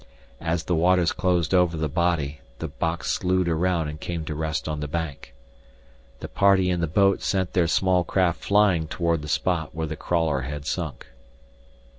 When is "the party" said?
6.21-6.71